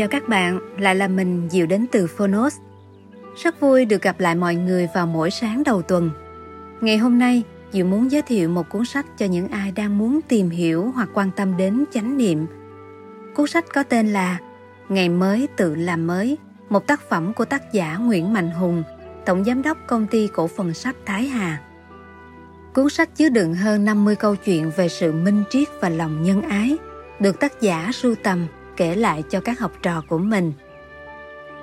[0.00, 2.56] Chào các bạn, lại là mình Diệu đến từ Phonos.
[3.42, 6.10] Rất vui được gặp lại mọi người vào mỗi sáng đầu tuần.
[6.80, 7.42] Ngày hôm nay,
[7.72, 11.08] Diệu muốn giới thiệu một cuốn sách cho những ai đang muốn tìm hiểu hoặc
[11.14, 12.46] quan tâm đến chánh niệm.
[13.34, 14.38] Cuốn sách có tên là
[14.88, 16.38] Ngày mới tự làm mới,
[16.68, 18.82] một tác phẩm của tác giả Nguyễn Mạnh Hùng,
[19.26, 21.62] tổng giám đốc công ty cổ phần sách Thái Hà.
[22.74, 26.42] Cuốn sách chứa đựng hơn 50 câu chuyện về sự minh triết và lòng nhân
[26.42, 26.76] ái,
[27.20, 28.46] được tác giả sưu tầm
[28.80, 30.52] kể lại cho các học trò của mình.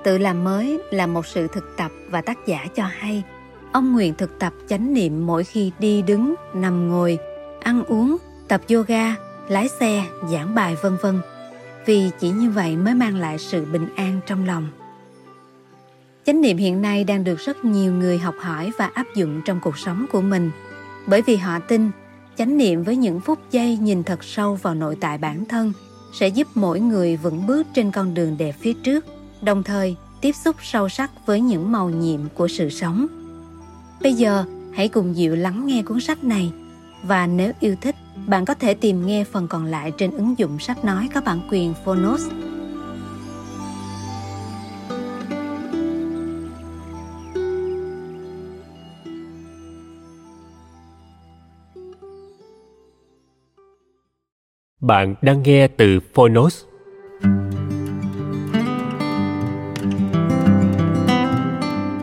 [0.03, 3.23] Tự làm mới là một sự thực tập và tác giả cho hay.
[3.71, 7.17] Ông nguyện thực tập chánh niệm mỗi khi đi đứng, nằm ngồi,
[7.61, 8.17] ăn uống,
[8.47, 9.15] tập yoga,
[9.49, 11.21] lái xe, giảng bài vân vân.
[11.85, 14.67] Vì chỉ như vậy mới mang lại sự bình an trong lòng.
[16.25, 19.59] Chánh niệm hiện nay đang được rất nhiều người học hỏi và áp dụng trong
[19.63, 20.51] cuộc sống của mình,
[21.07, 21.91] bởi vì họ tin
[22.35, 25.73] chánh niệm với những phút giây nhìn thật sâu vào nội tại bản thân–
[26.13, 29.05] sẽ giúp mỗi người vững bước trên con đường đẹp phía trước,
[29.41, 33.07] đồng thời tiếp xúc sâu sắc với những màu nhiệm của sự sống.
[34.01, 36.51] Bây giờ, hãy cùng Diệu lắng nghe cuốn sách này
[37.03, 37.95] và nếu yêu thích,
[38.27, 41.39] bạn có thể tìm nghe phần còn lại trên ứng dụng sách nói có bản
[41.51, 42.21] quyền Phonos.
[54.87, 56.63] Bạn đang nghe từ Phonos.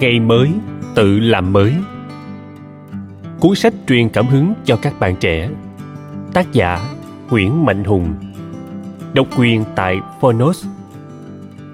[0.00, 0.50] Ngày mới,
[0.94, 1.74] tự làm mới.
[3.40, 5.50] Cuốn sách truyền cảm hứng cho các bạn trẻ.
[6.32, 6.96] Tác giả
[7.30, 8.14] Nguyễn Mạnh Hùng.
[9.12, 10.66] Độc quyền tại Phonos.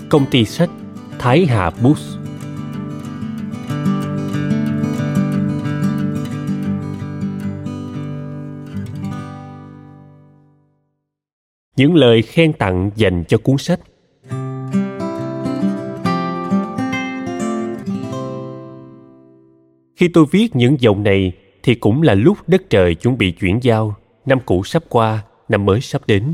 [0.08, 0.70] Công ty sách
[1.19, 2.19] Thái Hà Books.
[11.80, 13.80] Những lời khen tặng dành cho cuốn sách.
[19.96, 21.32] Khi tôi viết những dòng này
[21.62, 23.94] thì cũng là lúc đất trời chuẩn bị chuyển giao.
[24.26, 26.24] Năm cũ sắp qua, năm mới sắp đến.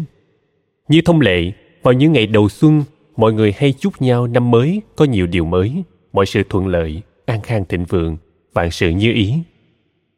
[0.88, 1.52] Như thông lệ,
[1.82, 2.82] vào những ngày đầu xuân,
[3.16, 7.02] mọi người hay chúc nhau năm mới có nhiều điều mới, mọi sự thuận lợi,
[7.26, 8.16] an khang thịnh vượng,
[8.54, 9.34] vạn sự như ý.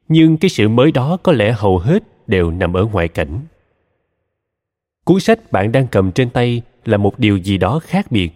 [0.08, 3.40] Nhưng cái sự mới đó có lẽ hầu hết đều nằm ở ngoại cảnh
[5.08, 8.30] cuốn sách bạn đang cầm trên tay là một điều gì đó khác biệt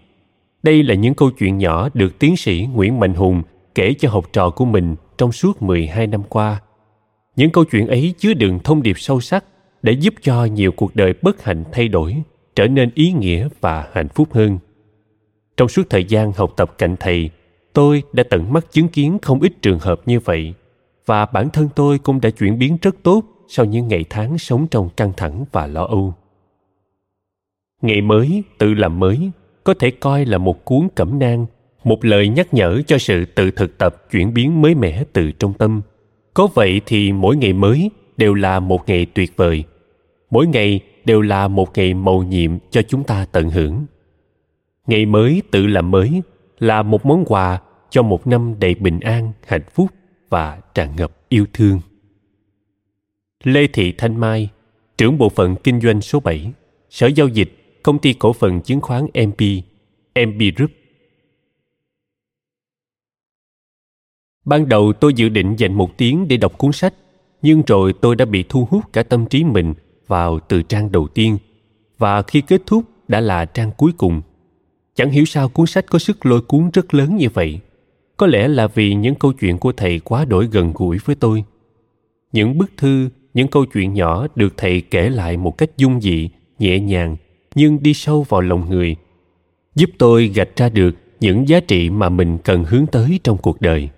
[0.62, 3.43] đây là những câu chuyện nhỏ được tiến sĩ Nguyễn Mạnh Hùng
[3.75, 6.61] kể cho học trò của mình trong suốt 12 năm qua.
[7.37, 9.44] Những câu chuyện ấy chứa đựng thông điệp sâu sắc
[9.82, 12.16] để giúp cho nhiều cuộc đời bất hạnh thay đổi,
[12.56, 14.59] trở nên ý nghĩa và hạnh phúc hơn.
[15.56, 17.31] Trong suốt thời gian học tập cạnh thầy,
[17.72, 20.55] tôi đã tận mắt chứng kiến không ít trường hợp như vậy
[21.06, 24.66] và bản thân tôi cũng đã chuyển biến rất tốt sau những ngày tháng sống
[24.71, 26.15] trong căng thẳng và lo âu
[27.82, 29.31] ngày mới tự làm mới
[29.65, 31.47] có thể coi là một cuốn cẩm nang
[31.84, 35.53] một lời nhắc nhở cho sự tự thực tập chuyển biến mới mẻ từ trong
[35.54, 35.82] tâm.
[36.34, 39.65] Có vậy thì mỗi ngày mới đều là một ngày tuyệt vời.
[40.31, 43.87] Mỗi ngày đều là một ngày mầu nhiệm cho chúng ta tận hưởng.
[44.87, 46.22] Ngày mới tự làm mới
[46.59, 47.60] là một món quà
[47.91, 49.91] cho một năm đầy bình an hạnh phúc
[50.28, 51.81] và tràn ngập yêu thương.
[53.44, 54.49] Lê thị thanh mai
[54.99, 56.53] trưởng bộ phận kinh doanh số 7,
[56.91, 59.41] sở giao dịch công ty cổ phần chứng khoán MP,
[60.15, 60.70] MP Group.
[64.44, 66.94] Ban đầu tôi dự định dành một tiếng để đọc cuốn sách,
[67.43, 69.75] nhưng rồi tôi đã bị thu hút cả tâm trí mình
[70.06, 71.38] vào từ trang đầu tiên
[71.98, 74.22] và khi kết thúc đã là trang cuối cùng.
[74.94, 77.60] Chẳng hiểu sao cuốn sách có sức lôi cuốn rất lớn như vậy.
[78.16, 81.44] Có lẽ là vì những câu chuyện của thầy quá đổi gần gũi với tôi.
[82.32, 86.31] Những bức thư, những câu chuyện nhỏ được thầy kể lại một cách dung dị,
[86.59, 87.16] nhẹ nhàng
[87.54, 88.96] nhưng đi sâu vào lòng người,
[89.74, 93.60] giúp tôi gạch ra được những giá trị mà mình cần hướng tới trong cuộc
[93.60, 93.88] đời.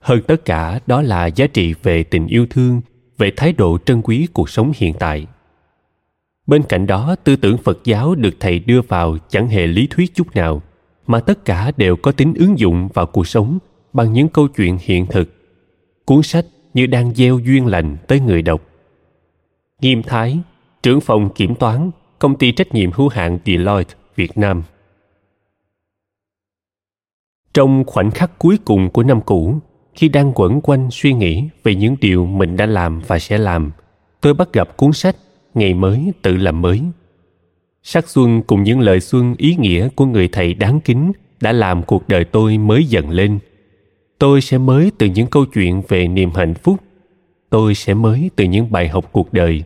[0.00, 2.80] Hơn tất cả, đó là giá trị về tình yêu thương,
[3.18, 5.26] về thái độ trân quý cuộc sống hiện tại.
[6.46, 10.14] Bên cạnh đó, tư tưởng phật giáo được thầy đưa vào chẳng hề lý thuyết
[10.14, 10.62] chút nào,
[11.06, 13.58] mà tất cả đều có tính ứng dụng vào cuộc sống
[13.92, 15.34] bằng những câu chuyện hiện thực,
[16.04, 18.62] cuốn sách như đang gieo duyên lành tới người đọc.
[19.80, 20.38] Nghiêm thái,
[20.82, 21.90] trưởng phòng kiểm toán
[22.24, 24.62] công ty trách nhiệm hữu hạn Deloitte Việt Nam.
[27.54, 29.58] Trong khoảnh khắc cuối cùng của năm cũ,
[29.94, 33.70] khi đang quẩn quanh suy nghĩ về những điều mình đã làm và sẽ làm,
[34.20, 35.16] tôi bắt gặp cuốn sách
[35.54, 36.80] Ngày mới tự làm mới.
[37.82, 41.82] Sắc xuân cùng những lời xuân ý nghĩa của người thầy đáng kính đã làm
[41.82, 43.38] cuộc đời tôi mới dần lên.
[44.18, 46.76] Tôi sẽ mới từ những câu chuyện về niềm hạnh phúc.
[47.50, 49.62] Tôi sẽ mới từ những bài học cuộc đời.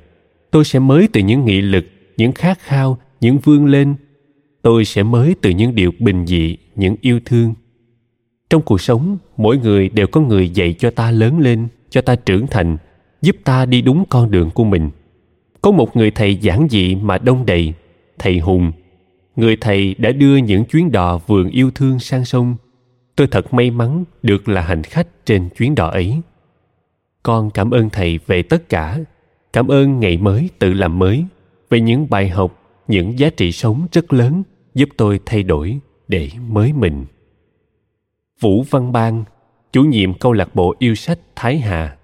[0.50, 1.84] Tôi sẽ mới từ những nghị lực
[2.19, 3.94] những khát khao, những vươn lên,
[4.62, 7.55] tôi sẽ mới từ những điều bình dị, những yêu thương.
[8.50, 12.17] Trong cuộc sống, mỗi người đều có người dạy cho ta lớn lên, cho ta
[12.17, 12.76] trưởng thành,
[13.23, 14.91] giúp ta đi đúng con đường của mình.
[15.62, 17.73] Có một người thầy giản dị mà đông đầy,
[18.19, 18.73] thầy hùng.
[19.37, 22.56] Người thầy đã đưa những chuyến đò vườn yêu thương sang sông.
[23.17, 26.20] Tôi thật may mắn được là hành khách trên chuyến đò ấy.
[27.23, 28.99] Con cảm ơn thầy về tất cả.
[29.53, 31.25] Cảm ơn ngày mới tự làm mới
[31.70, 34.43] về những bài học những giá trị sống rất lớn
[34.75, 35.79] giúp tôi thay đổi
[36.09, 37.06] để mới mình.
[38.41, 39.25] Vũ văn Bang,
[39.73, 41.97] chủ nhiệm câu lạc bộ yêu sách thái hà.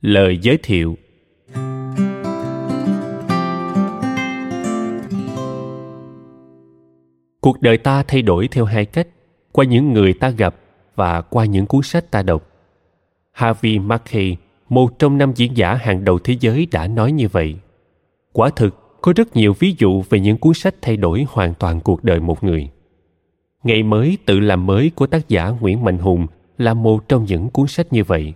[0.00, 0.96] Lời giới thiệu.
[7.40, 9.08] Cuộc đời ta thay đổi theo hai cách
[9.52, 10.54] qua những người ta gặp
[10.94, 12.50] và qua những cuốn sách ta đọc.
[13.32, 14.36] Harvey mackey
[14.68, 17.56] một trong năm diễn giả hàng đầu thế giới đã nói như vậy.
[18.32, 21.80] Quả thực, có rất nhiều ví dụ về những cuốn sách thay đổi hoàn toàn
[21.80, 22.70] cuộc đời một người.
[23.64, 26.26] Ngày mới tự làm mới của tác giả nguyễn mạnh hùng
[26.58, 28.34] là một trong những cuốn sách như vậy.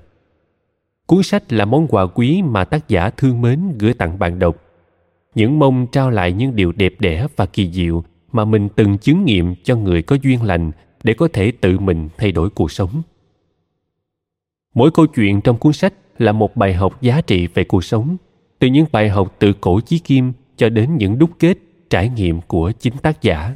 [1.06, 4.56] Cuốn sách là món quà quý mà tác giả thương mến gửi tặng bạn đọc.
[5.34, 9.24] Những mong trao lại những điều đẹp đẽ và kỳ diệu mà mình từng chứng
[9.24, 10.70] nghiệm cho người có duyên lành
[11.04, 13.02] để có thể tự mình thay đổi cuộc sống.
[14.74, 18.16] Mỗi câu chuyện trong cuốn sách là một bài học giá trị về cuộc sống,
[18.58, 21.58] từ những bài học từ cổ chí kim cho đến những đúc kết,
[21.90, 23.54] trải nghiệm của chính tác giả.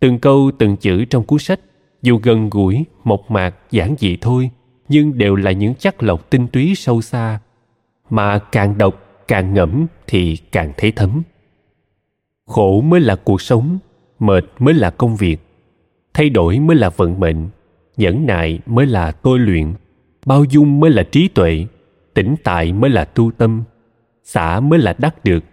[0.00, 1.60] Từng câu, từng chữ trong cuốn sách,
[2.02, 4.50] dù gần gũi, mộc mạc, giản dị thôi,
[4.88, 7.40] nhưng đều là những chắc lọc tinh túy sâu xa.
[8.10, 11.22] Mà càng đọc, càng ngẫm thì càng thấy thấm.
[12.46, 13.78] Khổ mới là cuộc sống,
[14.18, 15.36] mệt mới là công việc.
[16.14, 17.48] Thay đổi mới là vận mệnh,
[17.96, 19.74] nhẫn nại mới là tôi luyện
[20.30, 21.66] bao dung mới là trí tuệ,
[22.14, 23.62] tĩnh tại mới là tu tâm,
[24.24, 25.44] xả mới là đắc được,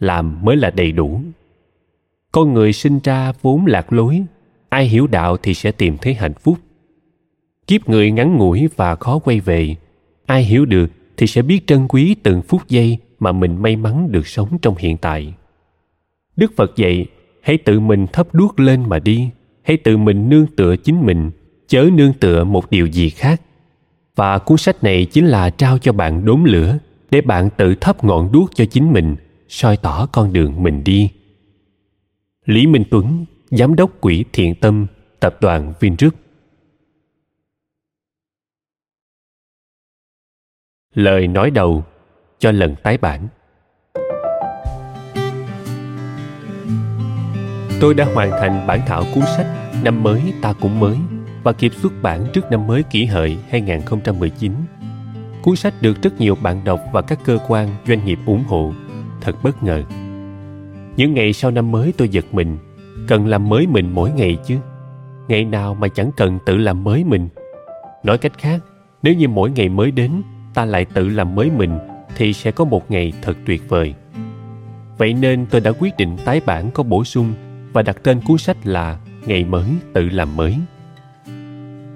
[0.00, 1.20] làm mới là đầy đủ.
[2.32, 4.22] Con người sinh ra vốn lạc lối,
[4.68, 6.58] ai hiểu đạo thì sẽ tìm thấy hạnh phúc.
[7.66, 9.76] Kiếp người ngắn ngủi và khó quay về,
[10.26, 10.86] ai hiểu được
[11.16, 14.74] thì sẽ biết trân quý từng phút giây mà mình may mắn được sống trong
[14.78, 15.34] hiện tại.
[16.36, 17.06] Đức phật dạy,
[17.42, 19.30] hãy tự mình thấp đuốc lên mà đi,
[19.62, 21.30] hãy tự mình nương tựa chính mình,
[21.68, 23.40] chớ nương tựa một điều gì khác
[24.20, 26.78] và cuốn sách này chính là trao cho bạn đốm lửa
[27.10, 29.16] để bạn tự thắp ngọn đuốc cho chính mình,
[29.48, 31.10] soi tỏ con đường mình đi.
[32.44, 34.86] Lý minh tuấn, giám đốc quỹ thiện tâm,
[35.20, 36.14] tập đoàn vingroup.
[40.94, 41.84] Lời nói đầu
[42.38, 43.28] cho lần tái bản.
[47.80, 49.46] Tôi đã hoàn thành bản thảo cuốn sách
[49.84, 50.96] năm mới ta cũng mới
[51.42, 54.52] và kịp xuất bản trước năm mới kỷ hợi 2019.
[55.42, 58.72] Cuốn sách được rất nhiều bạn đọc và các cơ quan, doanh nghiệp ủng hộ.
[59.20, 59.82] Thật bất ngờ.
[60.96, 62.58] Những ngày sau năm mới tôi giật mình,
[63.08, 64.58] cần làm mới mình mỗi ngày chứ.
[65.28, 67.28] Ngày nào mà chẳng cần tự làm mới mình.
[68.02, 68.64] Nói cách khác,
[69.02, 70.22] nếu như mỗi ngày mới đến,
[70.54, 71.78] ta lại tự làm mới mình
[72.16, 73.94] thì sẽ có một ngày thật tuyệt vời.
[74.98, 77.32] Vậy nên tôi đã quyết định tái bản có bổ sung
[77.72, 80.56] và đặt tên cuốn sách là Ngày mới tự làm mới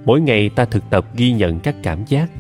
[0.05, 2.31] mỗi ngày ta thực tập ghi nhận các cảm giác.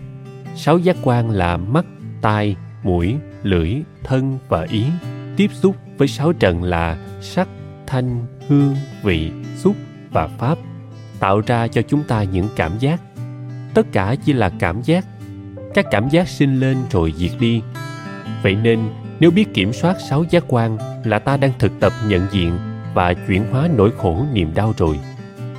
[0.56, 1.84] Sáu giác quan là mắt,
[2.20, 3.74] tai, mũi, lưỡi,
[4.04, 4.84] thân và ý.
[5.36, 7.48] Tiếp xúc với sáu trần là sắc,
[7.86, 9.76] thanh, hương, vị, xúc
[10.10, 10.58] và pháp,
[11.20, 13.00] tạo ra cho chúng ta những cảm giác.
[13.74, 15.04] Tất cả chỉ là cảm giác.
[15.74, 17.62] Các cảm giác sinh lên rồi diệt đi.
[18.42, 18.80] Vậy nên,
[19.20, 22.58] nếu biết kiểm soát sáu giác quan là ta đang thực tập nhận diện
[22.94, 25.00] và chuyển hóa nỗi khổ niềm đau rồi.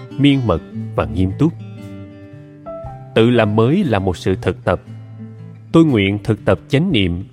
[0.10, 0.62] Miên mật
[0.96, 1.54] và nghiêm túc
[3.16, 4.82] tự làm mới là một sự thực tập.
[5.72, 7.24] Tôi nguyện thực tập chánh niệm,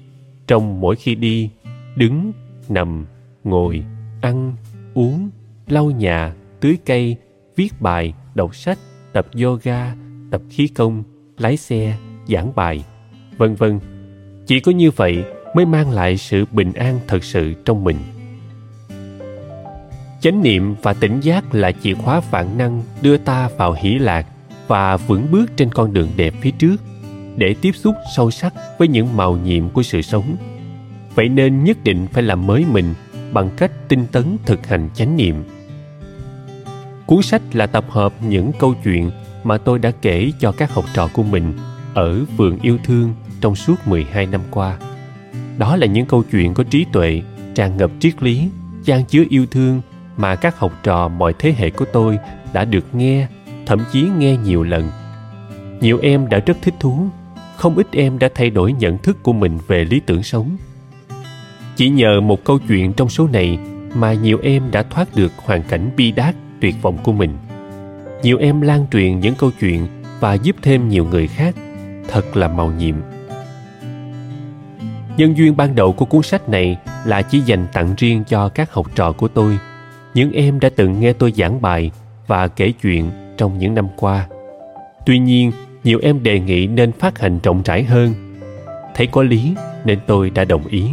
[0.46, 1.50] trong mỗi khi đi,
[1.96, 2.32] đứng,
[2.68, 3.06] nằm,
[3.44, 3.84] ngồi,
[4.20, 4.56] ăn,
[4.94, 5.30] uống,
[5.68, 7.16] lau nhà, tưới cây,
[7.56, 8.78] viết bài, đọc sách,
[9.12, 9.94] tập yoga,
[10.30, 11.02] tập khí công,
[11.38, 11.96] lái xe,
[12.28, 12.84] giảng bài,
[13.36, 13.80] vân vân.
[14.46, 15.24] Chỉ có như vậy
[15.54, 17.96] mới mang lại sự bình an thật sự trong mình.
[20.20, 24.26] Chánh niệm và tỉnh giác là chìa khóa vạn năng đưa ta vào hỷ lạc
[24.72, 26.76] và vững bước trên con đường đẹp phía trước
[27.36, 30.36] để tiếp xúc sâu sắc với những màu nhiệm của sự sống
[31.14, 32.94] vậy nên nhất định phải làm mới mình
[33.32, 35.44] bằng cách tinh tấn thực hành chánh niệm
[37.06, 39.10] cuốn sách là tập hợp những câu chuyện
[39.44, 41.52] mà tôi đã kể cho các học trò của mình
[41.94, 44.78] ở vườn yêu thương trong suốt 12 năm qua.
[45.58, 47.22] Đó là những câu chuyện có trí tuệ,
[47.54, 48.48] tràn ngập triết lý,
[48.84, 49.80] chan chứa yêu thương
[50.16, 52.18] mà các học trò mọi thế hệ của tôi
[52.52, 53.28] đã được nghe
[53.66, 54.90] thậm chí nghe nhiều lần.
[55.80, 57.06] Nhiều em đã rất thích thú,
[57.56, 60.56] không ít em đã thay đổi nhận thức của mình về lý tưởng sống.
[61.76, 63.58] Chỉ nhờ một câu chuyện trong số này
[63.94, 67.36] mà nhiều em đã thoát được hoàn cảnh bi đát tuyệt vọng của mình.
[68.22, 69.86] Nhiều em lan truyền những câu chuyện
[70.20, 71.54] và giúp thêm nhiều người khác,
[72.08, 72.94] thật là màu nhiệm.
[75.16, 78.72] Nhân duyên ban đầu của cuốn sách này là chỉ dành tặng riêng cho các
[78.72, 79.58] học trò của tôi.
[80.14, 81.90] Những em đã từng nghe tôi giảng bài
[82.26, 83.10] và kể chuyện
[83.42, 84.28] trong những năm qua.
[85.06, 85.52] Tuy nhiên,
[85.84, 88.14] nhiều em đề nghị nên phát hành rộng rãi hơn.
[88.94, 90.84] Thấy có lý nên tôi đã đồng ý.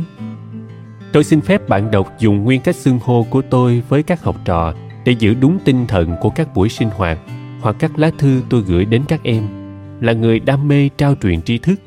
[1.12, 4.36] Tôi xin phép bạn đọc dùng nguyên cách xưng hô của tôi với các học
[4.46, 4.74] trò
[5.06, 7.20] để giữ đúng tinh thần của các buổi sinh hoạt
[7.62, 9.44] hoặc các lá thư tôi gửi đến các em.
[10.02, 11.80] Là người đam mê trao truyền tri thức,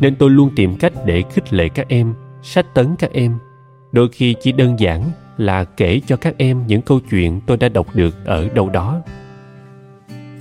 [0.00, 3.38] nên tôi luôn tìm cách để khích lệ các em, sách tấn các em.
[3.92, 7.68] Đôi khi chỉ đơn giản là kể cho các em những câu chuyện tôi đã
[7.68, 9.02] đọc được ở đâu đó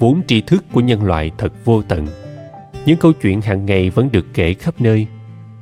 [0.04, 2.08] vốn tri thức của nhân loại thật vô tận.
[2.86, 5.08] Những câu chuyện hàng ngày vẫn được kể khắp nơi.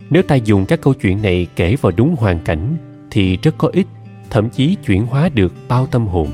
[0.10, 2.77] Nếu ta dùng các câu chuyện này kể vào đúng hoàn cảnh,
[3.12, 3.88] thì rất có ích,
[4.29, 6.27] thậm chí chuyển hóa được bao tâm hồn.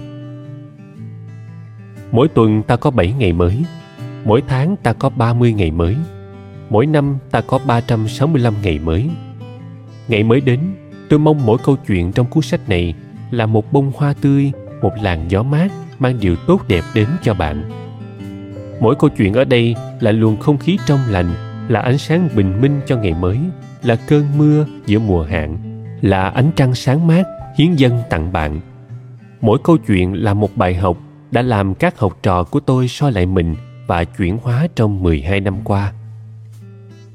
[2.11, 3.63] Mỗi tuần ta có 7 ngày mới,
[4.25, 5.95] mỗi tháng ta có 30 ngày mới,
[6.69, 9.09] mỗi năm ta có 365 ngày mới.
[10.07, 10.59] Ngày mới đến,
[11.09, 12.93] tôi mong mỗi câu chuyện trong cuốn sách này
[13.31, 17.33] là một bông hoa tươi, một làn gió mát mang điều tốt đẹp đến cho
[17.33, 17.86] bạn
[18.79, 21.33] mỗi câu chuyện ở đây là luồng không khí trong lành
[21.69, 23.39] là ánh sáng bình minh cho ngày mới
[23.83, 25.57] là cơn mưa giữa mùa hạn
[26.01, 27.23] là ánh trăng sáng mát
[27.57, 28.59] hiến dân tặng bạn
[29.41, 30.97] mỗi câu chuyện là một bài học
[31.31, 33.55] đã làm các học trò của tôi soi lại mình
[33.87, 35.93] và chuyển hóa trong 12 năm qua.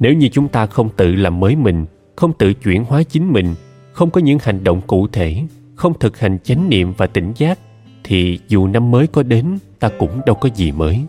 [0.01, 3.55] Nếu như chúng ta không tự làm mới mình, không tự chuyển hóa chính mình,
[3.93, 5.43] không có những hành động cụ thể,
[5.75, 7.59] không thực hành chánh niệm và tỉnh giác,
[8.05, 11.05] thì dù năm mới có đến, ta cũng đâu có gì mới.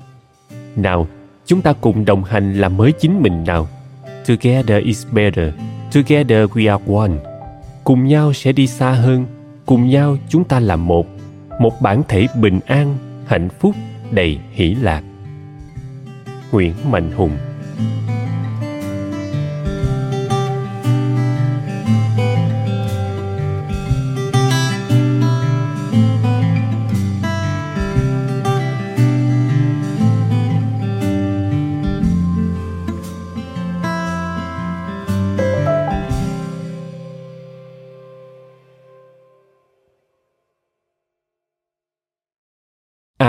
[0.75, 1.07] Nào,
[1.45, 3.67] chúng ta cùng đồng hành làm mới chính mình nào.
[4.27, 5.53] Together is better.
[5.93, 7.31] Together we are one.
[7.83, 9.25] Cùng nhau sẽ đi xa hơn.
[9.65, 11.07] Cùng nhau chúng ta là một.
[11.59, 13.75] Một bản thể bình an, hạnh phúc,
[14.11, 15.03] đầy hỷ lạc.
[16.51, 17.37] Nguyễn Mạnh Hùng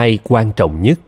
[0.04, 1.00] hai quan trọng nhất?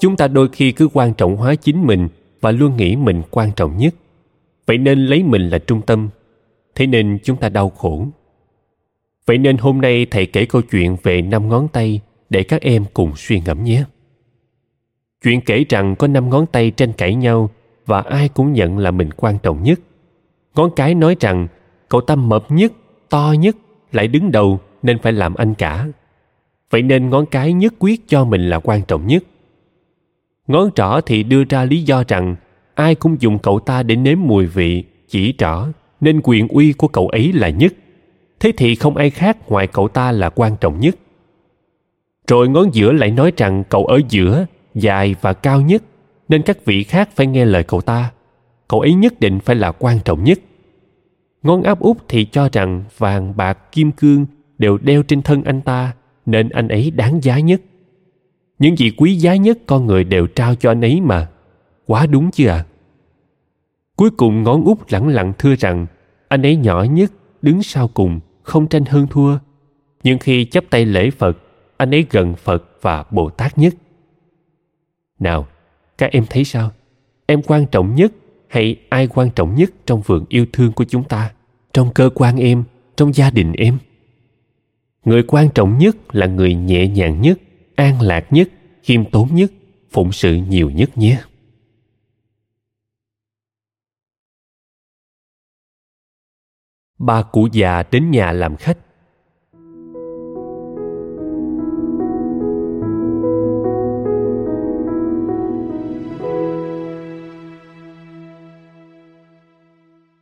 [0.00, 2.08] Chúng ta đôi khi cứ quan trọng hóa chính mình
[2.40, 3.94] và luôn nghĩ mình quan trọng nhất.
[4.66, 6.08] Vậy nên lấy mình là trung tâm,
[6.74, 8.06] thế nên chúng ta đau khổ.
[9.26, 12.84] Vậy nên hôm nay thầy kể câu chuyện về năm ngón tay để các em
[12.94, 13.84] cùng suy ngẫm nhé.
[15.24, 17.50] Chuyện kể rằng có năm ngón tay tranh cãi nhau
[17.88, 19.80] và ai cũng nhận là mình quan trọng nhất.
[20.54, 21.48] Ngón cái nói rằng,
[21.88, 22.72] cậu ta mập nhất,
[23.08, 23.56] to nhất,
[23.92, 25.86] lại đứng đầu, nên phải làm anh cả.
[26.70, 29.22] Vậy nên ngón cái nhất quyết cho mình là quan trọng nhất.
[30.46, 32.36] Ngón trỏ thì đưa ra lý do rằng,
[32.74, 35.66] ai cũng dùng cậu ta để nếm mùi vị, chỉ trỏ,
[36.00, 37.72] nên quyền uy của cậu ấy là nhất.
[38.40, 40.96] Thế thì không ai khác ngoài cậu ta là quan trọng nhất.
[42.26, 45.82] Rồi ngón giữa lại nói rằng cậu ở giữa, dài và cao nhất
[46.28, 48.12] nên các vị khác phải nghe lời cậu ta.
[48.68, 50.38] Cậu ấy nhất định phải là quan trọng nhất.
[51.42, 54.26] Ngón áp út thì cho rằng vàng, bạc, kim cương
[54.58, 55.92] đều đeo trên thân anh ta,
[56.26, 57.60] nên anh ấy đáng giá nhất.
[58.58, 61.28] Những gì quý giá nhất con người đều trao cho anh ấy mà.
[61.86, 62.64] Quá đúng chưa à
[63.98, 65.86] cuối cùng ngón út lẳng lặng thưa rằng,
[66.28, 69.38] anh ấy nhỏ nhất, đứng sau cùng, không tranh hơn thua.
[70.02, 71.38] Nhưng khi chấp tay lễ phật,
[71.76, 73.74] anh ấy gần phật và bồ tát nhất.
[75.18, 75.46] Nào
[75.98, 76.70] các em thấy sao?
[77.26, 78.12] Em quan trọng nhất
[78.48, 81.32] hay ai quan trọng nhất trong vườn yêu thương của chúng ta?
[81.72, 82.64] Trong cơ quan em,
[82.96, 83.78] trong gia đình em?
[85.04, 87.38] Người quan trọng nhất là người nhẹ nhàng nhất,
[87.74, 88.48] an lạc nhất,
[88.82, 89.52] khiêm tốn nhất,
[89.90, 91.20] phụng sự nhiều nhất nhé.
[96.98, 98.78] Ba cụ già đến nhà làm khách.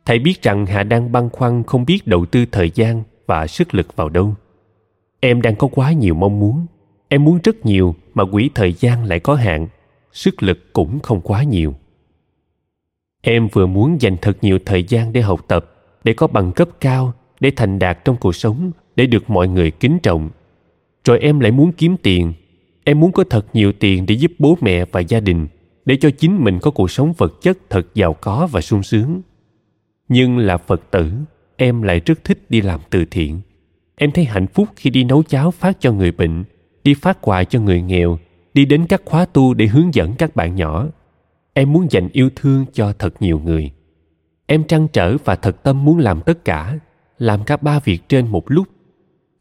[0.07, 3.73] Thầy biết rằng hà đang băn khoăn không biết đầu tư thời gian và sức
[3.73, 4.35] lực vào đâu.
[5.19, 6.65] Em đang có quá nhiều mong muốn.
[7.07, 9.67] Em muốn rất nhiều mà quỹ thời gian lại có hạn,
[10.13, 11.73] sức lực cũng không quá nhiều.
[13.21, 15.73] Em vừa muốn dành thật nhiều thời gian để học tập,
[16.03, 19.71] để có bằng cấp cao, để thành đạt trong cuộc sống, để được mọi người
[19.71, 20.29] kính trọng.
[21.03, 22.33] Rồi em lại muốn kiếm tiền.
[22.83, 25.47] Em muốn có thật nhiều tiền để giúp bố mẹ và gia đình,
[25.85, 29.21] để cho chính mình có cuộc sống vật chất thật giàu có và sung sướng
[30.09, 31.11] nhưng là phật tử,
[31.57, 33.41] em lại rất thích đi làm từ thiện.
[33.95, 36.43] Em thấy hạnh phúc khi đi nấu cháo phát cho người bệnh,
[36.83, 38.19] đi phát quà cho người nghèo,
[38.53, 40.87] đi đến các khóa tu để hướng dẫn các bạn nhỏ.
[41.53, 43.71] Em muốn dành yêu thương cho thật nhiều người.
[44.45, 46.79] Em trăn trở và thật tâm muốn làm tất cả,
[47.17, 48.67] làm cả ba việc trên một lúc.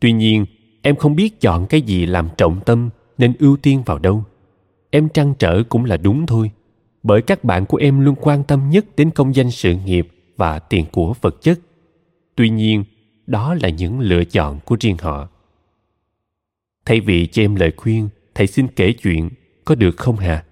[0.01, 0.47] Tuy nhiên,
[0.83, 4.25] em không biết chọn cái gì làm trọng tâm nên ưu tiên vào đâu.
[4.91, 6.51] Em trăn trở cũng là đúng thôi.
[7.03, 10.59] Bởi các bạn của em luôn quan tâm nhất đến công danh sự nghiệp và
[10.59, 11.61] tiền của vật chất.
[12.35, 12.85] Tuy nhiên,
[13.27, 15.29] đó là những lựa chọn của riêng họ.
[16.85, 19.31] Thay vì cho em lời khuyên, thầy xin kể chuyện,
[19.65, 20.45] có được không hả?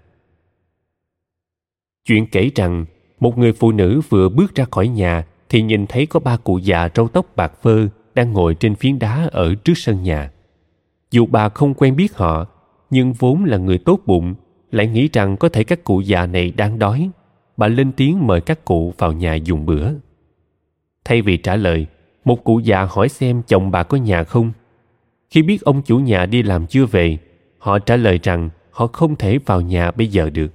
[2.05, 2.85] Chuyện kể rằng,
[3.19, 6.57] một người phụ nữ vừa bước ra khỏi nhà thì nhìn thấy có ba cụ
[6.57, 10.31] già râu tóc bạc phơ đang ngồi trên phiến đá ở trước sân nhà.
[11.11, 12.45] Dù bà không quen biết họ,
[12.89, 14.35] nhưng vốn là người tốt bụng,
[14.71, 17.09] lại nghĩ rằng có thể các cụ già này đang đói
[17.57, 19.89] bà lên tiếng mời các cụ vào nhà dùng bữa.
[21.05, 21.85] Thay vì trả lời,
[22.25, 24.51] một cụ già hỏi xem chồng bà có nhà không.
[25.29, 27.17] Khi biết ông chủ nhà đi làm chưa về,
[27.57, 30.51] họ trả lời rằng họ không thể vào nhà bây giờ được.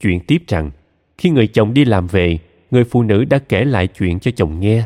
[0.00, 0.70] Chuyện tiếp rằng,
[1.18, 2.38] khi người chồng đi làm về,
[2.70, 4.84] người phụ nữ đã kể lại chuyện cho chồng nghe.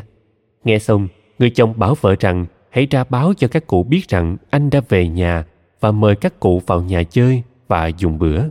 [0.63, 1.07] Nghe xong,
[1.39, 4.81] người chồng bảo vợ rằng hãy ra báo cho các cụ biết rằng anh đã
[4.89, 5.45] về nhà
[5.79, 8.43] và mời các cụ vào nhà chơi và dùng bữa.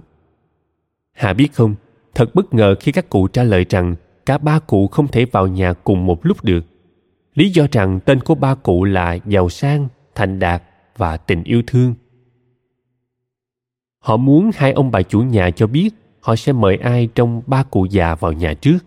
[1.12, 1.74] Hà biết không?
[2.18, 3.94] Thật bất ngờ khi các cụ trả lời rằng
[4.26, 6.64] cả ba cụ không thể vào nhà cùng một lúc được.
[7.34, 10.62] Lý do rằng tên của ba cụ là giàu sang, thành đạt
[10.96, 11.94] và tình yêu thương.
[13.98, 17.62] Họ muốn hai ông bà chủ nhà cho biết họ sẽ mời ai trong ba
[17.62, 18.78] cụ già vào nhà trước.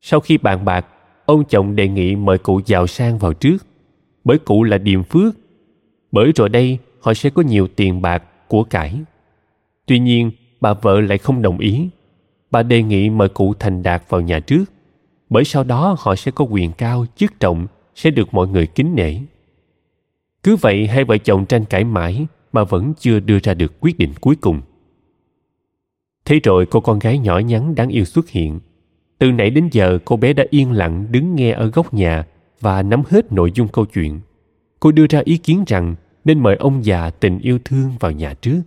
[0.00, 0.86] Sau khi bàn bạc,
[1.26, 3.66] ông chồng đề nghị mời cụ giàu sang vào trước,
[4.24, 5.34] bởi cụ là điềm phước.
[6.12, 9.00] Bởi rồi đây, họ sẽ có nhiều tiền bạc của cải.
[9.86, 10.30] Tuy nhiên
[10.62, 11.88] bà vợ lại không đồng ý.
[12.50, 14.64] Bà đề nghị mời cụ thành đạt vào nhà trước,
[15.30, 18.94] bởi sau đó họ sẽ có quyền cao, chức trọng, sẽ được mọi người kính
[18.94, 19.14] nể.
[20.42, 23.98] Cứ vậy hai vợ chồng tranh cãi mãi mà vẫn chưa đưa ra được quyết
[23.98, 24.60] định cuối cùng.
[26.24, 28.60] Thế rồi cô con gái nhỏ nhắn đáng yêu xuất hiện.
[29.18, 32.26] Từ nãy đến giờ cô bé đã yên lặng đứng nghe ở góc nhà
[32.60, 34.20] và nắm hết nội dung câu chuyện.
[34.80, 35.94] Cô đưa ra ý kiến rằng
[36.24, 38.62] nên mời ông già tình yêu thương vào nhà trước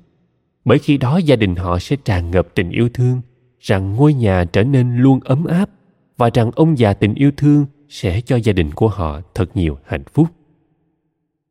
[0.65, 3.21] bởi khi đó gia đình họ sẽ tràn ngập tình yêu thương,
[3.59, 5.69] rằng ngôi nhà trở nên luôn ấm áp,
[6.17, 9.77] và rằng ông già tình yêu thương sẽ cho gia đình của họ thật nhiều
[9.85, 10.27] hạnh phúc.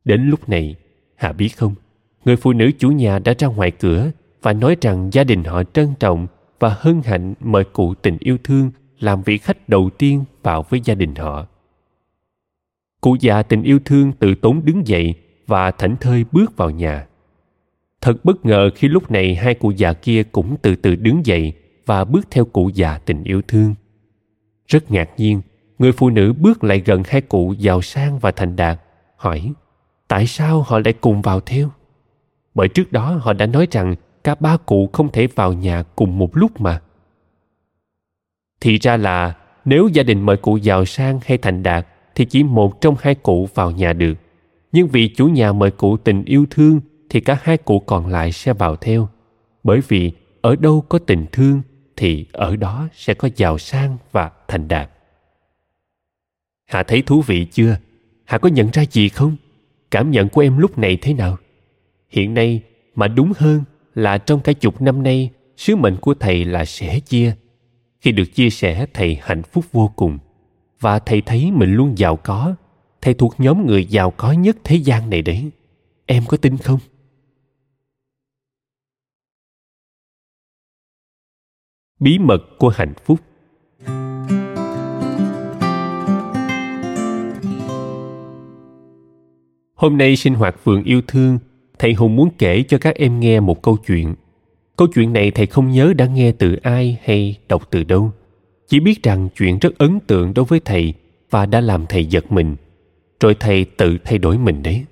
[0.05, 0.75] Đến lúc này
[1.15, 1.75] hà biết không?
[2.25, 5.63] Người phụ nữ chủ nhà đã ra ngoài cửa và nói rằng gia đình họ
[5.63, 6.27] trân trọng
[6.59, 10.81] và hân hạnh mời cụ tình yêu thương làm vị khách đầu tiên vào với
[10.83, 11.47] gia đình họ.
[13.01, 15.13] Cụ già tình yêu thương tự tốn đứng dậy
[15.47, 17.07] và thảnh thơi bước vào nhà
[18.05, 21.53] thật bất ngờ khi lúc này hai cụ già kia cũng từ từ đứng dậy
[21.85, 23.75] và bước theo cụ già tình yêu thương.
[24.67, 25.41] Rất ngạc nhiên,
[25.79, 28.81] người phụ nữ bước lại gần hai cụ giàu sang và thành đạt,
[29.15, 29.51] hỏi,
[30.07, 31.69] tại sao họ lại cùng vào theo?
[32.55, 36.17] Bởi trước đó họ đã nói rằng cả ba cụ không thể vào nhà cùng
[36.17, 36.81] một lúc mà.
[38.61, 42.43] Thì ra là, nếu gia đình mời cụ giàu sang hay thành đạt thì chỉ
[42.43, 44.13] một trong hai cụ vào nhà được.
[44.71, 48.31] Nhưng vì chủ nhà mời cụ tình yêu thương thì cả hai cụ còn lại
[48.31, 49.09] sẽ vào theo.
[49.63, 51.61] Bởi vì ở đâu có tình thương,
[51.95, 54.89] thì ở đó sẽ có giàu sang và thành đạt.
[56.65, 57.77] Hạ thấy thú vị chưa?
[58.25, 59.35] Hạ có nhận ra gì không?
[59.91, 61.37] Cảm nhận của em lúc này thế nào?
[62.09, 62.61] Hiện nay
[62.95, 63.63] mà đúng hơn
[63.95, 67.35] là trong cả chục năm nay, sứ mệnh của thầy là sẻ chia.
[68.01, 70.17] Khi được chia sẻ, thầy hạnh phúc vô cùng.
[70.79, 72.55] Và thầy thấy mình luôn giàu có.
[73.01, 75.51] Thầy thuộc nhóm người giàu có nhất thế gian này đấy.
[76.05, 76.79] Em có tin không?
[81.99, 83.19] Bí mật của hạnh phúc.
[89.75, 91.39] Hôm nay sinh hoạt vườn yêu thương,
[91.79, 94.15] thầy hùng muốn kể cho các em nghe một câu chuyện.
[94.77, 98.11] Câu chuyện này thầy không nhớ đã nghe từ ai hay đọc từ đâu.
[98.67, 100.93] Chỉ biết rằng chuyện rất ấn tượng đối với thầy
[101.29, 102.55] và đã làm thầy giật mình.
[103.19, 104.85] Rồi thầy tự thay đổi mình đấy.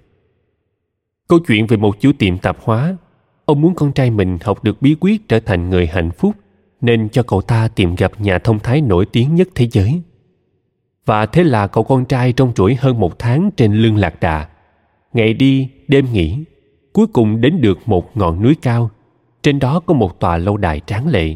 [1.27, 2.97] Câu chuyện về một chủ tiệm tạp hóa.
[3.45, 6.35] Ông muốn con trai mình học được bí quyết trở thành người hạnh phúc
[6.83, 10.01] nên cho cậu ta tìm gặp nhà thông thái nổi tiếng nhất thế giới.
[11.05, 14.47] Và thế là cậu con trai trong chuỗi hơn một tháng trên lưng lạc đà.
[15.13, 16.43] Ngày đi, đêm nghỉ,
[16.93, 18.89] cuối cùng đến được một ngọn núi cao.
[19.43, 21.35] Trên đó có một tòa lâu đài tráng lệ.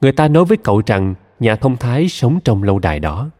[0.00, 3.30] Người ta nói với cậu rằng nhà thông thái sống trong lâu đài đó.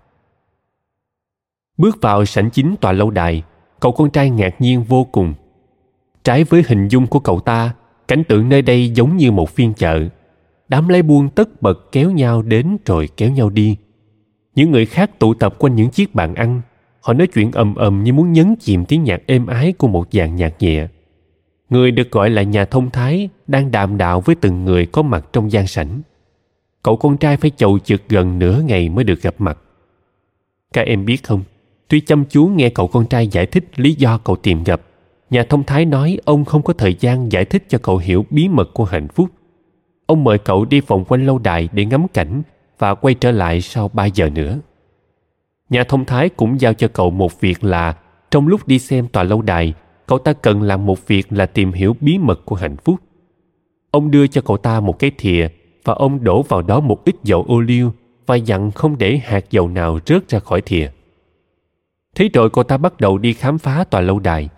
[1.77, 3.43] Bước vào sảnh chính tòa lâu đài,
[3.81, 5.35] cậu con trai ngạc nhiên vô cùng.
[6.25, 7.75] Trái với hình dung của cậu ta,
[8.09, 10.09] cảnh tượng nơi đây giống như một phiên chợ
[10.71, 13.77] đám lái buôn tất bật kéo nhau đến rồi kéo nhau đi.
[14.55, 16.61] Những người khác tụ tập quanh những chiếc bàn ăn.
[17.01, 20.07] Họ nói chuyện ầm ầm như muốn nhấn chìm tiếng nhạc êm ái của một
[20.13, 20.87] dàn nhạc nhẹ.
[21.71, 25.27] Người được gọi là nhà thông thái đang đàm đạo với từng người có mặt
[25.33, 26.03] trong gian sảnh.
[26.83, 29.59] Cậu con trai phải chầu chực gần nửa ngày mới được gặp mặt.
[30.73, 31.43] Các em biết không,
[31.89, 34.81] tuy chăm chú nghe cậu con trai giải thích lý do cậu tìm gặp,
[35.31, 38.49] nhà thông thái nói ông không có thời gian giải thích cho cậu hiểu bí
[38.49, 39.31] mật của hạnh phúc
[40.11, 42.43] ông mời cậu đi vòng quanh lâu đài để ngắm cảnh
[42.79, 44.59] và quay trở lại sau ba giờ nữa.
[45.69, 47.97] Nhà thông thái cũng giao cho cậu một việc là,
[48.31, 49.75] trong lúc đi xem tòa lâu đài,
[50.07, 53.01] cậu ta cần làm một việc là tìm hiểu bí mật của hạnh phúc.
[53.91, 55.49] Ông đưa cho cậu ta một cái thìa
[55.85, 57.93] và ông đổ vào đó một ít dầu ô liu
[58.27, 60.91] và dặn không để hạt dầu nào rớt ra khỏi thìa.
[62.15, 64.49] Thế rồi cậu ta bắt đầu đi khám phá tòa lâu đài.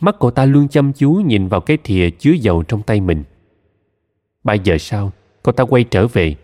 [0.00, 3.24] Mắt cậu ta luôn chăm chú nhìn vào cái thìa chứa dầu trong tay mình
[4.44, 6.34] ba giờ sau, cậu ta quay trở về.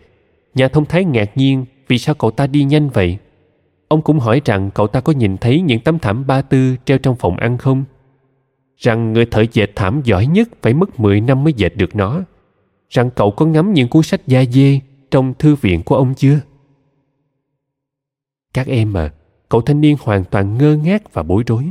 [0.55, 3.17] Nhà thông thái ngạc nhiên, vì sao cậu ta đi nhanh vậy?
[3.87, 6.97] Ông cũng hỏi rằng cậu ta có nhìn thấy những tấm thảm ba tư treo
[6.97, 7.83] trong phòng ăn không?
[8.77, 12.21] Rằng người thợ dệt thảm giỏi nhất phải mất 10 năm mới dệt được nó.
[12.89, 14.79] Rằng cậu có ngắm những cuốn sách da dê
[15.11, 16.39] trong thư viện của ông chưa?
[18.53, 19.11] Các em à
[19.51, 21.63] cậu thanh niên hoàn toàn ngơ ngác và bối rối.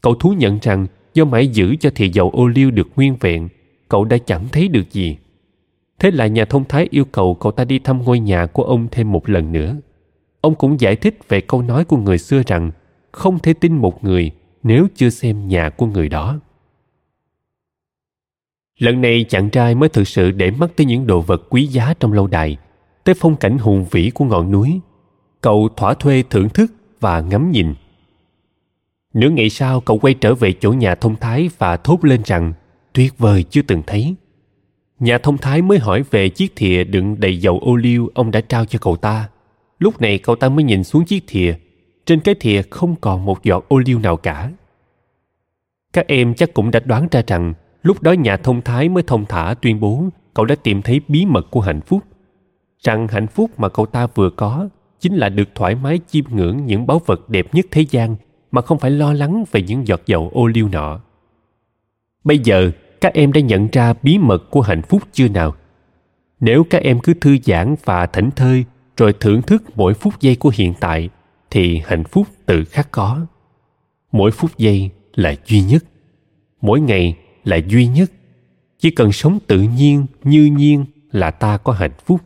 [0.00, 3.48] Cậu thú nhận rằng do mãi giữ cho thị dầu ô liu được nguyên vẹn,
[3.88, 5.16] cậu đã chẳng thấy được gì
[5.98, 8.88] thế là nhà thông thái yêu cầu cậu ta đi thăm ngôi nhà của ông
[8.90, 9.76] thêm một lần nữa.
[10.40, 12.70] Ông cũng giải thích về câu nói của người xưa rằng
[13.12, 14.30] không thể tin một người
[14.62, 16.38] nếu chưa xem nhà của người đó.
[18.78, 21.94] Lần này chàng trai mới thực sự để mắt tới những đồ vật quý giá
[22.00, 22.56] trong lâu đài,
[23.04, 24.80] tới phong cảnh hùng vĩ của ngọn núi.
[25.40, 27.74] Cậu thỏa thuê thưởng thức và ngắm nhìn.
[29.14, 32.52] Nửa ngày sau, cậu quay trở về chỗ nhà thông thái và thốt lên rằng,
[32.92, 34.14] tuyệt vời chưa từng thấy
[35.00, 38.40] nhà thông thái mới hỏi về chiếc thìa đựng đầy dầu ô liu ông đã
[38.40, 39.28] trao cho cậu ta.
[39.78, 41.54] Lúc này cậu ta mới nhìn xuống chiếc thìa.
[42.06, 44.50] Trên cái thìa không còn một giọt ô liu nào cả.
[45.92, 49.24] Các em chắc cũng đã đoán ra rằng, lúc đó nhà thông thái mới thông
[49.26, 52.02] thả tuyên bố cậu đã tìm thấy bí mật của hạnh phúc.
[52.78, 54.68] Rằng hạnh phúc mà cậu ta vừa có
[55.00, 58.16] chính là được thoải mái chiêm ngưỡng những báu vật đẹp nhất thế gian
[58.50, 61.00] mà không phải lo lắng về những giọt dầu ô liu nọ.
[62.24, 65.54] Bây giờ các em đã nhận ra bí mật của hạnh phúc chưa nào?
[66.40, 68.64] Nếu các em cứ thư giãn và thảnh thơi
[68.96, 71.10] rồi thưởng thức mỗi phút giây của hiện tại,
[71.50, 73.26] thì hạnh phúc tự khắc có.
[74.12, 75.84] Mỗi phút giây là duy nhất.
[76.60, 78.10] Mỗi ngày là duy nhất.
[78.78, 82.20] Chỉ cần sống tự nhiên, như nhiên là ta có hạnh phúc.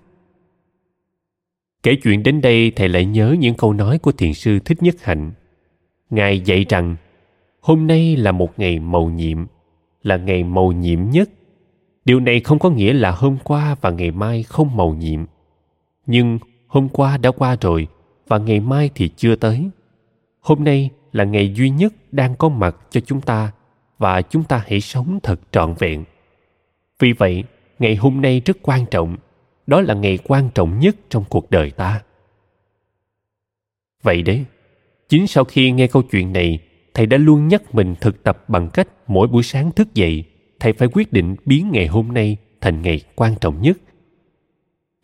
[1.83, 4.95] Kể chuyện đến đây, thầy lại nhớ những câu nói của thiền sư thích nhất
[5.03, 5.33] hạnh.
[6.11, 6.97] Ngài dạy rằng,
[7.61, 9.47] hôm nay là một ngày mầu nhiệm
[10.03, 11.31] là ngày màu nhiệm nhất.
[12.05, 15.25] Điều này không có nghĩa là hôm qua và ngày mai không màu nhiệm.
[16.07, 17.87] Nhưng hôm qua đã qua rồi
[18.29, 19.71] và ngày mai thì chưa tới.
[20.41, 23.53] Hôm nay là ngày duy nhất đang có mặt cho chúng ta
[23.99, 26.05] và chúng ta hãy sống thật trọn vẹn.
[26.99, 27.45] Vì vậy,
[27.79, 29.17] ngày hôm nay rất quan trọng.
[29.67, 32.03] Đó là ngày quan trọng nhất trong cuộc đời ta.
[34.03, 34.45] Vậy đấy,
[35.09, 36.59] chính sau khi nghe câu chuyện này
[36.95, 40.25] thầy đã luôn nhắc mình thực tập bằng cách mỗi buổi sáng thức dậy,
[40.61, 43.79] thầy phải quyết định biến ngày hôm nay thành ngày quan trọng nhất.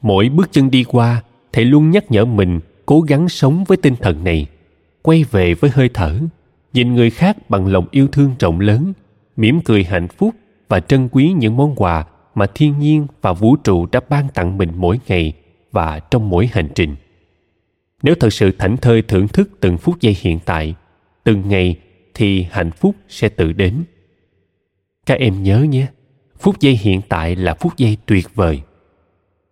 [0.03, 1.23] Mỗi bước chân đi qua,
[1.53, 4.47] thầy luôn nhắc nhở mình cố gắng sống với tinh thần này,
[5.03, 6.19] quay về với hơi thở,
[6.73, 8.93] nhìn người khác bằng lòng yêu thương rộng lớn,
[9.37, 10.35] mỉm cười hạnh phúc
[10.69, 14.59] và trân quý những món quà mà thiên nhiên và vũ trụ đã ban tặng
[14.59, 15.33] mình mỗi ngày
[15.73, 16.97] và trong mỗi hành trình.
[18.03, 20.75] Nếu thật sự thảnh thơi thưởng thức từng phút giây hiện tại
[21.25, 21.81] từng ngày
[22.15, 23.85] thì hạnh phúc sẽ tự đến.
[25.07, 25.87] Các em nhớ nhé,
[26.39, 28.63] phút giây hiện tại là phút giây tuyệt vời.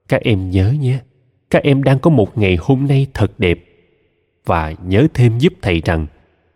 [0.08, 1.00] Các em nhớ nhé,
[1.50, 3.58] các em đang có một ngày hôm nay thật đẹp.
[4.44, 6.06] Và nhớ thêm giúp thầy rằng,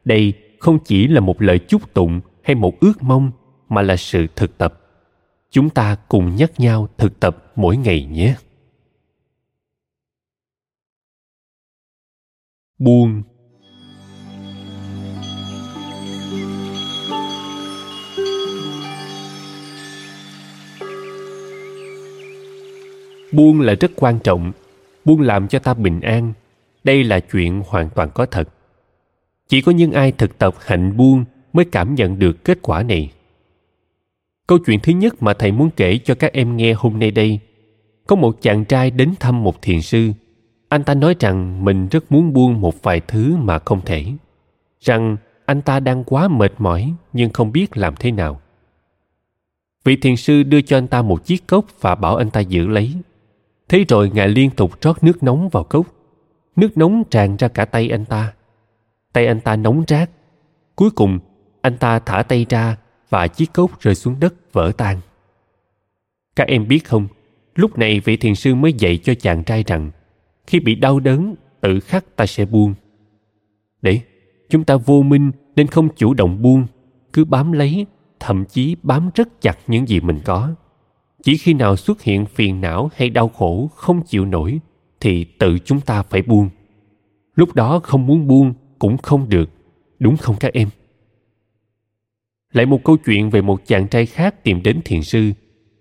[0.05, 3.31] đây không chỉ là một lời chúc tụng hay một ước mong,
[3.68, 4.81] mà là sự thực tập.
[5.51, 8.35] Chúng ta cùng nhắc nhau thực tập mỗi ngày nhé.
[12.79, 13.23] Buông
[23.33, 24.53] buông là rất quan trọng,
[25.05, 26.33] buông làm cho ta bình an.
[26.85, 28.49] Đây là chuyện hoàn toàn có thật.
[29.49, 33.12] Chỉ có những ai thực tập hạnh buông mới cảm nhận được kết quả này.
[34.47, 37.38] Câu chuyện thứ nhất mà thầy muốn kể cho các em nghe hôm nay đây,
[38.07, 40.11] có một chàng trai đến thăm một thiền sư.
[40.69, 44.05] Anh ta nói rằng mình rất muốn buông một vài thứ mà không thể,
[44.81, 45.16] rằng
[45.47, 48.40] anh ta đang quá mệt mỏi nhưng không biết làm thế nào.
[49.85, 52.66] Vị thiền sư đưa cho anh ta một chiếc cốc và bảo anh ta giữ
[52.66, 52.95] lấy.
[53.70, 55.87] Thế rồi ngài liên tục rót nước nóng vào cốc.
[56.56, 58.33] Nước nóng tràn ra cả tay anh ta.
[59.12, 60.11] Tay anh ta nóng rát.
[60.76, 61.18] Cuối cùng,
[61.61, 62.76] anh ta thả tay ra
[63.09, 64.98] và chiếc cốc rơi xuống đất vỡ tan.
[66.37, 67.06] Các em biết không,
[67.54, 69.90] lúc này vị thiền sư mới dạy cho chàng trai rằng
[70.46, 72.74] khi bị đau đớn, tự khắc ta sẽ buông.
[73.83, 74.00] Để,
[74.48, 76.66] chúng ta vô minh nên không chủ động buông,
[77.12, 77.87] cứ bám lấy,
[78.20, 80.54] thậm chí bám rất chặt những gì mình có.
[81.22, 84.61] Chỉ khi nào xuất hiện phiền não hay đau khổ không chịu nổi
[85.00, 86.48] thì tự chúng ta phải buông.
[87.35, 89.50] Lúc đó không muốn buông cũng không được,
[89.98, 90.68] đúng không các em?
[92.52, 95.33] Lại một câu chuyện về một chàng trai khác tìm đến thiền sư.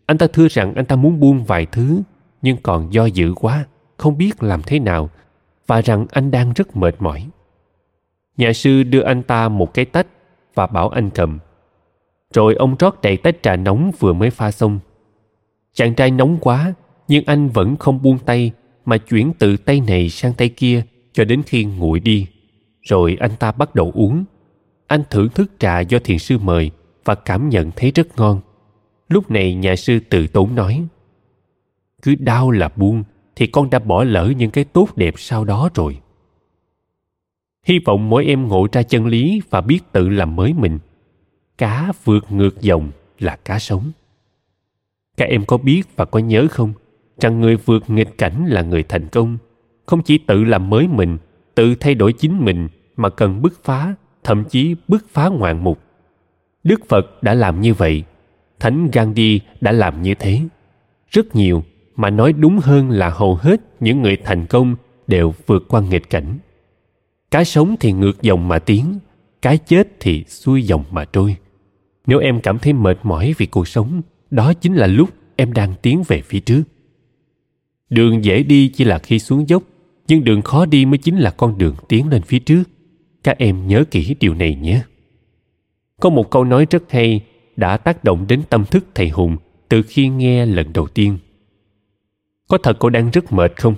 [0.05, 2.01] Anh ta thưa rằng anh ta muốn buông vài thứ,
[2.41, 3.65] nhưng còn do dự quá,
[3.97, 5.09] không biết làm thế nào,
[5.67, 7.29] và rằng anh đang rất mệt mỏi.
[8.37, 10.07] Nhà sư đưa anh ta một cái tách
[10.55, 11.39] và bảo anh cầm.
[12.33, 14.79] Rồi ông rót đầy tách trà nóng vừa mới pha xong.
[15.79, 16.73] Chàng trai nóng quá,
[17.07, 18.51] nhưng anh vẫn không buông tay
[18.85, 22.27] mà chuyển từ tay này sang tay kia cho đến khi nguội đi.
[22.81, 24.23] Rồi anh ta bắt đầu uống
[24.87, 26.71] anh thưởng thức trà do thiền sư mời
[27.05, 28.41] và cảm nhận thấy rất ngon.
[29.09, 30.87] Lúc này nhà sư tự tốn nói
[32.01, 33.03] Cứ đau là buông
[33.35, 35.99] thì con đã bỏ lỡ những cái tốt đẹp sau đó rồi.
[37.63, 40.79] Hy vọng mỗi em ngộ ra chân lý và biết tự làm mới mình.
[41.57, 43.91] Cá vượt ngược dòng là cá sống.
[45.19, 46.73] Các em có biết và có nhớ không
[47.19, 49.37] rằng người vượt nghịch cảnh là người thành công
[49.85, 51.17] không chỉ tự làm mới mình
[51.55, 55.79] tự thay đổi chính mình mà cần bứt phá thậm chí bứt phá ngoạn mục.
[56.63, 58.03] Đức Phật đã làm như vậy,
[58.59, 60.41] Thánh Gandhi đã làm như thế.
[61.09, 61.63] Rất nhiều,
[61.95, 64.75] mà nói đúng hơn là hầu hết những người thành công
[65.07, 66.37] đều vượt qua nghịch cảnh.
[67.31, 68.99] Cái sống thì ngược dòng mà tiến,
[69.41, 71.35] cái chết thì xuôi dòng mà trôi.
[72.07, 75.73] Nếu em cảm thấy mệt mỏi vì cuộc sống, đó chính là lúc em đang
[75.81, 76.63] tiến về phía trước.
[77.89, 79.63] Đường dễ đi chỉ là khi xuống dốc,
[80.07, 82.63] nhưng đường khó đi mới chính là con đường tiến lên phía trước.
[83.23, 84.81] Các em nhớ kỹ điều này nhé.
[86.01, 87.21] Có một câu nói rất hay
[87.55, 89.37] đã tác động đến tâm thức thầy hùng
[89.69, 91.17] từ khi nghe lần đầu tiên.
[92.47, 93.75] Có thật cô đang rất mệt không?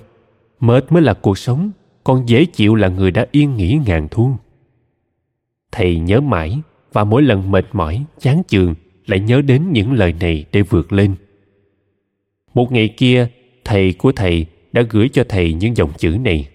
[0.60, 1.70] Mệt mới là cuộc sống
[2.04, 4.32] còn dễ chịu là người đã yên nghỉ ngàn thu.
[5.72, 6.58] Thầy nhớ mãi
[6.92, 8.74] và mỗi lần mệt mỏi chán chường
[9.06, 11.14] lại nhớ đến những lời này để vượt lên.
[12.54, 13.28] Một ngày kia,
[13.64, 16.48] thầy của thầy đã gửi cho thầy những dòng chữ này.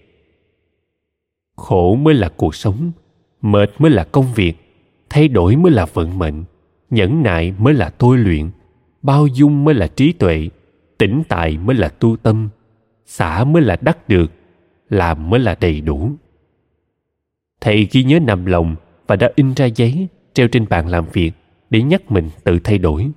[1.56, 2.92] Khổ mới là cuộc sống,
[3.40, 4.52] mệt mới là công việc,
[5.10, 6.44] thay đổi mới là vận mệnh,
[6.90, 8.50] nhẫn nại mới là tôi luyện,
[9.02, 10.48] bao dung mới là trí tuệ,
[10.98, 12.48] tĩnh tại mới là tu tâm,
[13.06, 14.32] xả mới là đắc được,
[14.90, 16.10] làm mới là đầy đủ.
[17.60, 21.32] Thầy ghi nhớ nằm lòng và đã in ra giấy, treo trên bàn làm việc
[21.70, 23.10] để nhắc mình tự thay đổi.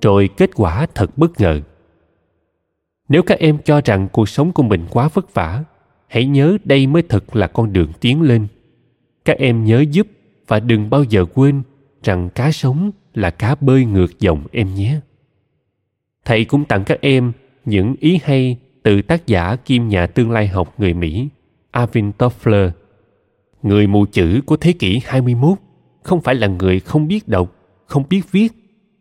[0.00, 1.60] Rồi kết quả thật bất ngờ.
[3.08, 5.64] Nếu các em cho rằng cuộc sống của mình quá vất vả
[6.08, 8.46] hãy nhớ đây mới thực là con đường tiến lên.
[9.24, 10.06] Các em nhớ giúp
[10.46, 11.62] và đừng bao giờ quên
[12.02, 15.00] rằng cá sống là cá bơi ngược dòng em nhé.
[16.24, 17.32] Thầy cũng tặng các em
[17.64, 21.28] những ý hay từ tác giả kim nhà tương lai học người Mỹ
[21.70, 22.70] Alvin Toffler.
[23.62, 25.58] Người mù chữ của thế kỷ 21
[26.02, 27.54] không phải là người không biết đọc,
[27.88, 28.52] không biết viết,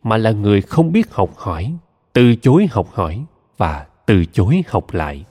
[0.03, 1.73] mà là người không biết học hỏi,
[2.13, 3.23] từ chối học hỏi
[3.57, 5.25] và từ chối học lại.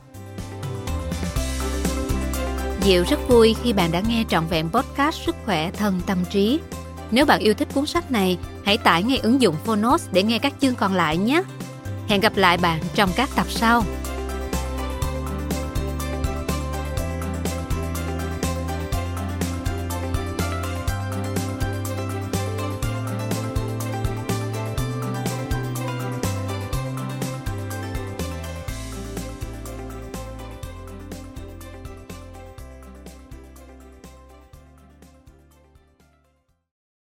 [2.81, 6.61] Diệu rất vui khi bạn đã nghe trọn vẹn podcast Sức khỏe thân tâm trí.
[7.11, 10.39] Nếu bạn yêu thích cuốn sách này, hãy tải ngay ứng dụng Phonos để nghe
[10.39, 11.43] các chương còn lại nhé.
[12.09, 13.83] Hẹn gặp lại bạn trong các tập sau.